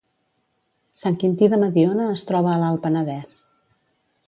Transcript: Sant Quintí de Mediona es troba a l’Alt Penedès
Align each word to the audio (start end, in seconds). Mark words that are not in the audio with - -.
Sant 1.01 1.17
Quintí 1.23 1.51
de 1.51 1.59
Mediona 1.65 2.09
es 2.15 2.25
troba 2.31 2.51
a 2.55 2.59
l’Alt 2.65 2.83
Penedès 2.89 3.39